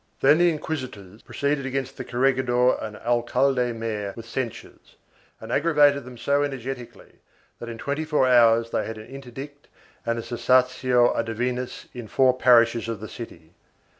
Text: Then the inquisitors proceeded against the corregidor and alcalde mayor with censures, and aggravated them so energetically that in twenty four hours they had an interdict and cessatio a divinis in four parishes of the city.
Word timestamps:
Then 0.21 0.39
the 0.39 0.49
inquisitors 0.49 1.21
proceeded 1.21 1.63
against 1.63 1.95
the 1.95 2.03
corregidor 2.03 2.71
and 2.81 2.97
alcalde 2.97 3.71
mayor 3.73 4.15
with 4.17 4.25
censures, 4.25 4.95
and 5.39 5.51
aggravated 5.51 6.05
them 6.05 6.17
so 6.17 6.41
energetically 6.41 7.19
that 7.59 7.69
in 7.69 7.77
twenty 7.77 8.03
four 8.03 8.27
hours 8.27 8.71
they 8.71 8.83
had 8.83 8.97
an 8.97 9.05
interdict 9.05 9.67
and 10.03 10.17
cessatio 10.23 11.11
a 11.15 11.23
divinis 11.23 11.85
in 11.93 12.07
four 12.07 12.33
parishes 12.35 12.87
of 12.89 12.99
the 12.99 13.07
city. 13.07 13.53